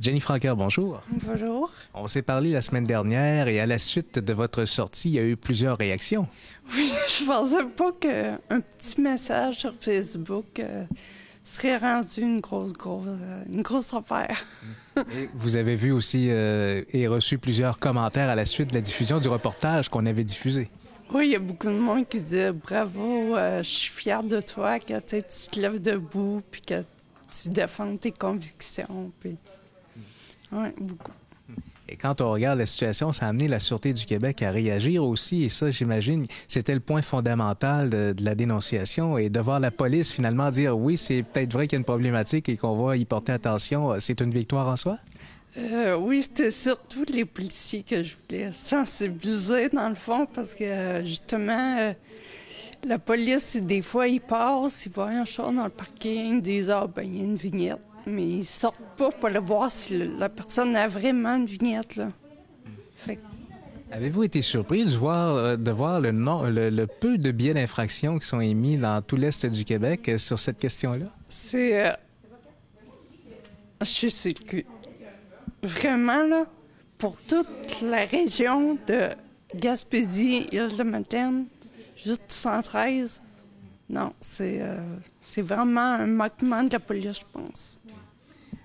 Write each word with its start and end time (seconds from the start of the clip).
Jenny 0.00 0.20
Franqueur, 0.20 0.54
bonjour. 0.54 1.02
Bonjour. 1.26 1.72
On 1.92 2.06
s'est 2.06 2.22
parlé 2.22 2.52
la 2.52 2.62
semaine 2.62 2.84
dernière 2.84 3.48
et 3.48 3.58
à 3.58 3.66
la 3.66 3.78
suite 3.78 4.20
de 4.20 4.32
votre 4.32 4.64
sortie, 4.64 5.08
il 5.10 5.14
y 5.14 5.18
a 5.18 5.24
eu 5.24 5.36
plusieurs 5.36 5.76
réactions. 5.76 6.28
Oui, 6.76 6.92
je 7.08 7.24
pensais 7.24 7.64
pas 7.64 7.90
qu'un 7.98 8.60
petit 8.60 9.00
message 9.00 9.56
sur 9.56 9.74
Facebook 9.80 10.60
euh, 10.60 10.84
serait 11.42 11.78
rendu 11.78 12.20
une 12.20 12.38
grosse, 12.40 12.72
grosse, 12.72 13.06
euh, 13.08 13.42
une 13.50 13.62
grosse 13.62 13.92
affaire. 13.92 14.44
Et 15.16 15.28
vous 15.34 15.56
avez 15.56 15.74
vu 15.74 15.90
aussi 15.90 16.28
euh, 16.30 16.82
et 16.92 17.08
reçu 17.08 17.38
plusieurs 17.38 17.78
commentaires 17.78 18.28
à 18.28 18.34
la 18.34 18.46
suite 18.46 18.70
de 18.70 18.74
la 18.74 18.80
diffusion 18.80 19.18
du 19.18 19.28
reportage 19.28 19.88
qu'on 19.88 20.06
avait 20.06 20.24
diffusé. 20.24 20.70
Oui, 21.12 21.26
il 21.26 21.32
y 21.32 21.36
a 21.36 21.40
beaucoup 21.40 21.68
de 21.68 21.78
monde 21.78 22.08
qui 22.08 22.20
dit 22.20 22.50
bravo, 22.52 23.36
euh, 23.36 23.62
je 23.62 23.68
suis 23.68 23.92
fière 23.92 24.22
de 24.22 24.40
toi, 24.40 24.78
que 24.78 24.98
tu 25.00 25.22
te 25.22 25.58
lèves 25.58 25.80
debout, 25.80 26.42
puis 26.50 26.60
que 26.60 26.82
tu 27.32 27.48
défends 27.48 27.96
tes 27.96 28.12
convictions. 28.12 29.10
Puis... 29.18 29.36
Oui, 30.52 30.68
beaucoup. 30.78 31.12
Et 31.90 31.96
quand 31.96 32.20
on 32.20 32.32
regarde 32.32 32.58
la 32.58 32.66
situation, 32.66 33.14
ça 33.14 33.26
a 33.26 33.28
amené 33.30 33.48
la 33.48 33.60
Sûreté 33.60 33.94
du 33.94 34.04
Québec 34.04 34.42
à 34.42 34.50
réagir 34.50 35.02
aussi. 35.02 35.44
Et 35.44 35.48
ça, 35.48 35.70
j'imagine, 35.70 36.26
c'était 36.46 36.74
le 36.74 36.80
point 36.80 37.00
fondamental 37.00 37.88
de, 37.88 38.12
de 38.12 38.24
la 38.24 38.34
dénonciation. 38.34 39.16
Et 39.16 39.30
de 39.30 39.40
voir 39.40 39.58
la 39.58 39.70
police 39.70 40.12
finalement 40.12 40.50
dire 40.50 40.76
oui, 40.76 40.98
c'est 40.98 41.22
peut-être 41.22 41.52
vrai 41.52 41.66
qu'il 41.66 41.76
y 41.76 41.78
a 41.78 41.80
une 41.80 41.84
problématique 41.84 42.50
et 42.50 42.58
qu'on 42.58 42.76
va 42.76 42.96
y 42.98 43.06
porter 43.06 43.32
attention, 43.32 43.98
c'est 44.00 44.20
une 44.20 44.32
victoire 44.32 44.68
en 44.68 44.76
soi? 44.76 44.98
Euh, 45.56 45.96
oui, 45.96 46.22
c'était 46.22 46.50
surtout 46.50 47.04
les 47.08 47.24
policiers 47.24 47.82
que 47.82 48.02
je 48.02 48.14
voulais 48.16 48.52
sensibiliser, 48.52 49.68
dans 49.70 49.88
le 49.88 49.94
fond, 49.94 50.26
parce 50.26 50.54
que 50.54 50.64
euh, 50.64 51.04
justement, 51.04 51.78
euh, 51.78 51.92
la 52.84 52.98
police, 52.98 53.56
des 53.56 53.82
fois, 53.82 54.06
ils 54.06 54.20
passent, 54.20 54.86
ils 54.86 54.92
voient 54.92 55.08
un 55.08 55.24
chat 55.24 55.50
dans 55.50 55.64
le 55.64 55.70
parking, 55.70 56.40
disent 56.40 56.70
Ah, 56.70 56.86
ben, 56.86 57.02
il 57.02 57.16
y 57.16 57.20
a 57.22 57.24
une 57.24 57.36
vignette. 57.36 57.80
Mais 58.06 58.22
ils 58.22 58.44
sortent 58.46 58.80
pas 58.96 59.10
pour 59.10 59.28
le 59.28 59.40
voir 59.40 59.70
si 59.70 59.96
le- 59.98 60.16
la 60.18 60.28
personne 60.28 60.74
a 60.76 60.88
vraiment 60.88 61.36
une 61.36 61.46
vignette, 61.46 61.96
là. 61.96 62.08
Fait 62.98 63.18
Avez-vous 63.90 64.24
été 64.24 64.42
surpris 64.42 64.84
de 64.84 64.90
voir, 64.96 65.34
euh, 65.36 65.56
de 65.56 65.70
voir 65.70 66.00
le, 66.00 66.12
nom, 66.12 66.42
le, 66.42 66.68
le 66.68 66.86
peu 66.86 67.16
de 67.16 67.30
billets 67.30 67.54
d'infraction 67.54 68.18
qui 68.18 68.26
sont 68.26 68.40
émis 68.40 68.76
dans 68.76 69.00
tout 69.00 69.16
l'Est 69.16 69.46
du 69.46 69.64
Québec 69.64 70.08
euh, 70.10 70.18
sur 70.18 70.38
cette 70.38 70.58
question-là? 70.58 71.06
c'est. 71.28 71.86
euh, 71.86 71.92
je 73.80 73.86
suis 73.86 74.10
sur 74.10 74.32
le 74.38 74.44
cul. 74.44 74.66
Vraiment, 75.62 76.22
là, 76.24 76.44
pour 76.98 77.16
toute 77.16 77.80
la 77.82 78.04
région 78.04 78.76
de 78.86 79.08
Gaspésie, 79.54 80.46
Île-de-Madeleine, 80.52 81.46
juste 81.96 82.22
113, 82.28 83.20
non, 83.88 84.12
c'est 84.20 84.58
euh, 84.60 84.76
c'est 85.28 85.42
vraiment 85.42 85.92
un 85.94 86.06
manquement 86.06 86.64
de 86.64 86.72
la 86.72 86.80
police, 86.80 87.18
je 87.18 87.22
pense. 87.32 87.78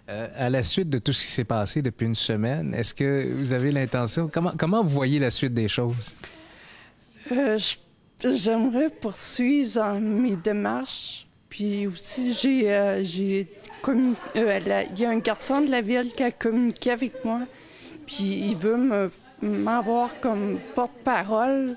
Euh, 0.09 0.27
à 0.35 0.49
la 0.49 0.63
suite 0.63 0.89
de 0.89 0.97
tout 0.97 1.13
ce 1.13 1.21
qui 1.21 1.27
s'est 1.31 1.43
passé 1.45 1.81
depuis 1.81 2.05
une 2.05 2.15
semaine, 2.15 2.73
est-ce 2.73 2.93
que 2.93 3.31
vous 3.37 3.53
avez 3.53 3.71
l'intention, 3.71 4.29
comment, 4.33 4.53
comment 4.57 4.81
vous 4.83 4.89
voyez 4.89 5.19
la 5.19 5.29
suite 5.31 5.53
des 5.53 5.67
choses? 5.67 6.13
Euh, 7.31 7.57
J'aimerais 8.33 8.89
poursuivre 8.89 9.75
dans 9.75 9.99
mes 9.99 10.35
démarches. 10.37 11.25
Puis 11.49 11.85
aussi, 11.87 12.33
j'ai 12.33 12.71
euh, 12.73 13.03
j'ai 13.03 13.47
Il 14.35 14.99
y 14.99 15.05
a 15.05 15.09
un 15.09 15.19
garçon 15.19 15.59
de 15.61 15.69
la 15.69 15.81
ville 15.81 16.11
qui 16.13 16.23
a 16.23 16.31
communiqué 16.31 16.91
avec 16.91 17.23
moi. 17.25 17.41
Puis 18.07 18.23
il 18.49 18.55
veut 18.55 18.77
me- 18.77 19.11
m'avoir 19.41 20.09
comme 20.21 20.57
porte-parole 20.73 21.75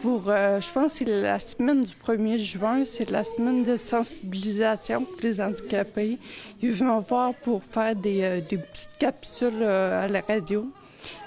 pour, 0.00 0.24
euh, 0.28 0.60
je 0.60 0.72
pense 0.72 0.92
que 0.92 0.98
c'est 0.98 1.22
la 1.22 1.40
semaine 1.40 1.82
du 1.82 1.94
1er 1.94 2.38
juin, 2.38 2.84
c'est 2.84 3.10
la 3.10 3.24
semaine 3.24 3.64
de 3.64 3.76
sensibilisation 3.76 5.04
pour 5.04 5.20
les 5.22 5.40
handicapés. 5.40 6.18
Il 6.62 6.72
veut 6.72 6.86
m'avoir 6.86 7.34
pour 7.34 7.62
faire 7.62 7.94
des, 7.94 8.22
euh, 8.22 8.40
des 8.40 8.58
petites 8.58 8.98
capsules 8.98 9.62
euh, 9.62 10.04
à 10.04 10.08
la 10.08 10.20
radio. 10.20 10.68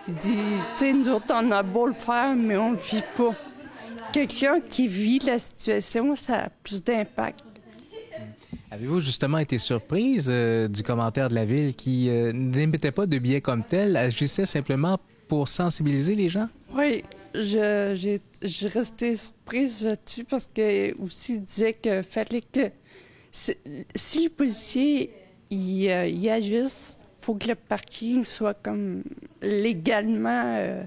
Il 0.07 0.15
dit, 0.15 0.37
tu 0.77 0.79
sais, 0.79 0.93
nous 0.93 1.09
autres, 1.09 1.33
on 1.33 1.51
a 1.51 1.63
beau 1.63 1.87
le 1.87 1.93
faire, 1.93 2.35
mais 2.35 2.57
on 2.57 2.71
le 2.71 2.77
vit 2.77 3.03
pas. 3.15 3.33
Quelqu'un 4.11 4.59
qui 4.59 4.87
vit 4.87 5.19
la 5.19 5.39
situation, 5.39 6.15
ça 6.15 6.45
a 6.45 6.49
plus 6.63 6.83
d'impact. 6.83 7.43
Avez-vous 8.71 9.01
justement 9.01 9.37
été 9.37 9.57
surprise 9.57 10.29
euh, 10.31 10.69
du 10.69 10.81
commentaire 10.81 11.27
de 11.27 11.35
la 11.35 11.43
ville 11.43 11.75
qui 11.75 12.09
euh, 12.09 12.31
n'émettait 12.31 12.91
pas 12.91 13.05
de 13.05 13.17
billets 13.19 13.41
comme 13.41 13.63
tel, 13.63 13.97
agissait 13.97 14.45
simplement 14.45 14.97
pour 15.27 15.49
sensibiliser 15.49 16.15
les 16.15 16.29
gens? 16.29 16.47
Oui, 16.73 17.03
je- 17.33 17.93
j'ai 17.95 18.21
j'ai 18.41 18.67
resté 18.67 19.15
surprise 19.15 19.83
là-dessus 19.85 20.23
parce 20.23 20.49
que 20.53 20.99
aussi 21.01 21.33
il 21.35 21.43
disait 21.43 21.73
qu'il 21.73 22.03
fallait 22.03 22.41
que 22.41 22.69
si, 23.31 24.19
les 24.23 24.29
policiers 24.29 25.11
ils, 25.49 25.89
euh, 25.89 26.31
agissent, 26.33 26.97
faut 27.17 27.35
que 27.35 27.47
le 27.47 27.55
parking 27.55 28.23
soit 28.23 28.53
comme 28.53 29.03
légalement 29.41 30.55
euh, 30.57 30.83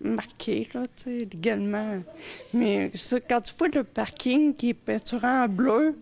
marqué, 0.00 0.68
là, 0.74 0.84
légalement. 1.06 1.98
Mais 2.54 2.90
ça, 2.94 3.18
quand 3.20 3.40
tu 3.40 3.52
vois 3.58 3.68
le 3.68 3.84
parking 3.84 4.54
qui 4.54 4.70
est 4.70 4.74
peinturé 4.74 5.26
en 5.26 5.48
bleu 5.48 5.96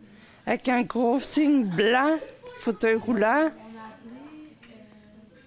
avec 0.46 0.68
un 0.68 0.82
gros 0.82 1.18
signe 1.20 1.64
blanc, 1.64 2.18
fauteuil 2.58 2.94
roulant, 2.96 3.50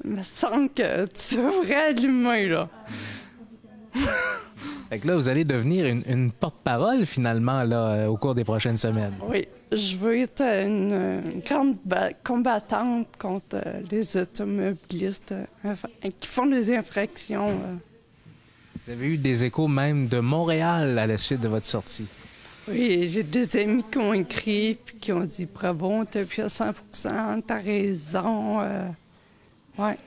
il 0.04 0.12
me 0.12 0.24
semble 0.24 0.70
que 0.70 1.06
tu 1.08 1.36
devrais 1.36 1.76
allumer, 1.90 2.48
là. 2.48 2.70
Fait 4.90 4.98
que 5.00 5.08
là, 5.08 5.16
vous 5.16 5.30
allez 5.30 5.44
devenir 5.44 5.86
une, 5.86 6.02
une 6.08 6.32
porte-parole 6.32 7.06
finalement 7.06 7.64
là, 7.64 7.90
euh, 7.92 8.08
au 8.08 8.18
cours 8.18 8.34
des 8.34 8.44
prochaines 8.44 8.78
semaines. 8.78 9.14
Oui, 9.30 9.48
je 9.72 9.96
veux 9.98 10.18
être 10.18 10.42
une, 10.42 10.92
une 11.34 11.40
grande 11.42 11.76
ba- 11.86 12.12
combattante 12.24 13.08
contre 13.20 13.58
euh, 13.66 13.82
les 13.92 14.18
automobilistes 14.18 15.34
euh, 15.34 15.76
qui 16.20 16.28
font 16.28 16.48
des 16.48 16.76
infractions. 16.76 17.60
Vous 18.84 18.92
avez 18.92 19.08
eu 19.10 19.18
des 19.18 19.46
échos 19.46 19.68
même 19.68 20.08
de 20.08 20.20
Montréal 20.20 20.98
à 20.98 21.06
la 21.06 21.18
suite 21.20 21.42
de 21.42 21.48
votre 21.50 21.68
sortie. 21.68 22.08
Oui, 22.68 23.10
j'ai 23.10 23.24
des 23.24 23.58
amis 23.62 23.84
qui 23.92 23.98
ont 24.00 24.14
écrit 24.14 24.76
puis 24.84 24.96
qui 24.98 25.12
ont 25.12 25.20
dit 25.20 25.48
bravo, 25.52 26.04
t'as 26.10 26.24
plus 26.26 26.42
à 26.42 26.48
100% 26.48 27.44
t'as 27.46 27.60
raison. 27.60 28.60
ouais. 29.78 29.98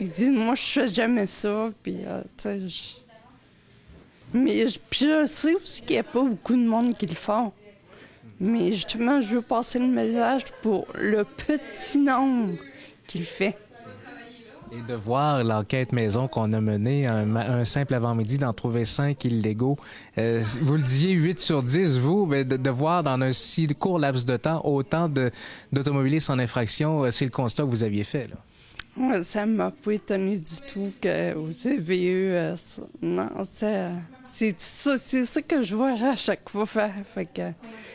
Ils 0.00 0.10
disent 0.10 0.30
moi 0.30 0.54
je 0.54 0.62
fais 0.62 0.86
jamais 0.86 1.26
ça, 1.26 1.70
puis 1.82 1.96
tu 2.36 2.42
sais, 2.42 2.60
mais 4.32 4.68
je, 4.68 4.78
je 4.90 5.26
sais 5.26 5.54
aussi 5.54 5.82
qu'il 5.82 5.96
n'y 5.96 6.00
a 6.00 6.02
pas 6.02 6.22
beaucoup 6.22 6.54
de 6.54 6.66
monde 6.66 6.96
qui 6.96 7.06
le 7.06 7.14
font. 7.14 7.52
Mais 8.40 8.70
justement, 8.72 9.20
je 9.20 9.36
veux 9.36 9.42
passer 9.42 9.78
le 9.78 9.86
message 9.86 10.44
pour 10.62 10.86
le 10.94 11.24
petit 11.24 11.98
nombre 11.98 12.54
qui 13.06 13.18
le 13.18 13.24
fait. 13.24 13.56
Et 14.70 14.82
de 14.86 14.94
voir 14.94 15.42
l'enquête 15.42 15.92
maison 15.92 16.28
qu'on 16.28 16.52
a 16.52 16.60
menée, 16.60 17.06
un, 17.06 17.34
un 17.36 17.64
simple 17.64 17.94
avant-midi, 17.94 18.36
d'en 18.36 18.52
trouver 18.52 18.84
cinq 18.84 19.24
illégaux. 19.24 19.78
Euh, 20.18 20.44
vous 20.60 20.76
le 20.76 20.82
disiez, 20.82 21.12
8 21.12 21.40
sur 21.40 21.62
10, 21.62 21.98
vous, 21.98 22.26
mais 22.26 22.44
de, 22.44 22.58
de 22.58 22.70
voir 22.70 23.02
dans 23.02 23.18
un 23.20 23.32
si 23.32 23.66
court 23.68 23.98
laps 23.98 24.26
de 24.26 24.36
temps 24.36 24.60
autant 24.64 25.08
d'automobilistes 25.72 26.28
en 26.28 26.38
infraction, 26.38 27.04
euh, 27.04 27.10
c'est 27.10 27.24
le 27.24 27.30
constat 27.30 27.62
que 27.62 27.70
vous 27.70 27.82
aviez 27.82 28.04
fait. 28.04 28.28
Là. 28.28 28.36
Ça 29.22 29.46
m'a 29.46 29.70
pas 29.70 29.92
étonné 29.92 30.36
du 30.36 30.56
tout 30.66 30.92
qu'au 31.02 31.52
CVE, 31.52 31.90
euh, 31.90 32.56
ça- 32.56 32.82
non, 33.00 33.28
c'est 33.44 34.54
ça, 34.58 34.98
c'est 34.98 35.24
ça 35.24 35.42
que 35.42 35.62
je 35.62 35.74
vois 35.74 35.92
à 35.92 36.16
chaque 36.16 36.48
fois 36.48 36.66
faire. 36.66 36.92
Fait 37.04 37.26
que 37.26 37.42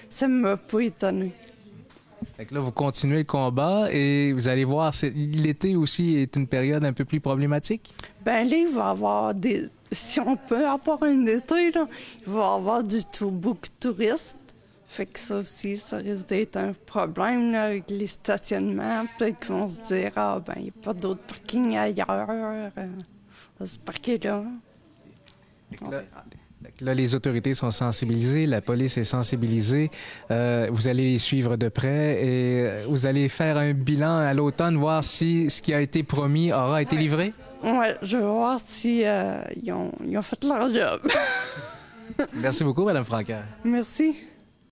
ça 0.10 0.28
m'a 0.28 0.56
pas 0.58 0.80
étonné. 0.80 1.32
Fait 2.38 2.46
que 2.46 2.54
là, 2.56 2.62
vous 2.62 2.72
continuez 2.72 3.18
le 3.20 3.24
combat 3.26 3.90
et 3.92 4.32
vous 4.34 4.48
allez 4.48 4.64
voir, 4.64 4.94
l'été 5.14 5.76
aussi 5.76 6.16
est 6.18 6.36
une 6.38 6.48
période 6.48 6.84
un 6.86 6.94
peu 6.94 7.04
plus 7.06 7.20
problématique? 7.20 7.94
Ben 8.26 8.48
là, 8.48 8.56
il 8.56 8.68
va 8.74 8.88
y 8.88 8.90
avoir 8.92 9.34
des. 9.36 9.68
Si 9.92 10.20
on 10.22 10.36
peut 10.38 10.66
avoir 10.66 11.04
un 11.04 11.26
été, 11.28 11.72
là, 11.72 11.88
il 12.26 12.34
va 12.34 12.40
y 12.40 12.56
avoir 12.60 12.82
du 12.84 13.00
tout, 13.06 13.30
beaucoup 13.30 13.68
de 13.68 13.90
touristes. 13.92 14.38
Fait 14.94 15.08
que 15.08 15.18
ça 15.18 15.38
aussi, 15.38 15.78
ça 15.78 15.98
risque 15.98 16.28
d'être 16.28 16.56
un 16.56 16.72
problème 16.86 17.52
là, 17.52 17.64
avec 17.64 17.86
les 17.90 18.06
stationnements. 18.06 19.08
Peut-être 19.18 19.40
qu'ils 19.40 19.56
vont 19.56 19.68
se 19.68 19.82
dire 19.82 20.12
Ah, 20.16 20.40
ben, 20.46 20.54
il 20.58 20.64
n'y 20.66 20.70
a 20.70 20.84
pas 20.84 20.94
d'autres 20.94 21.24
parkings 21.24 21.76
ailleurs. 21.76 22.28
euh, 22.30 22.70
on 22.78 23.64
va 23.64 23.66
se 23.66 23.80
parquer 23.80 24.20
là. 24.20 24.44
Les 26.80 27.16
autorités 27.16 27.56
sont 27.56 27.72
sensibilisées, 27.72 28.46
la 28.46 28.62
police 28.62 28.98
est 29.00 29.04
sensibilisée. 29.04 29.90
Euh, 30.30 30.68
vous 30.72 30.88
allez 30.88 31.14
les 31.14 31.20
suivre 31.20 31.56
de 31.58 31.70
près 31.70 32.24
et 32.24 32.68
euh, 32.68 32.86
vous 32.88 33.08
allez 33.08 33.30
faire 33.30 33.58
un 33.58 33.74
bilan 33.74 34.18
à 34.20 34.34
l'automne, 34.36 34.78
voir 34.78 35.04
si 35.04 35.50
ce 35.50 35.60
qui 35.64 35.74
a 35.74 35.82
été 35.82 36.04
promis 36.04 36.54
aura 36.54 36.84
été 36.84 36.96
livré? 36.96 37.34
Ouais, 37.64 37.98
je 38.04 38.18
vais 38.18 38.24
voir 38.24 38.60
si 38.64 39.02
euh, 39.06 39.42
ils, 39.62 39.72
ont, 39.74 39.92
ils 40.06 40.16
ont 40.18 40.22
fait 40.22 40.44
leur 40.44 40.72
job. 40.72 41.02
Merci 42.36 42.64
beaucoup, 42.64 42.86
Madame 42.86 43.06
Francaire. 43.06 43.44
Merci. 43.64 44.16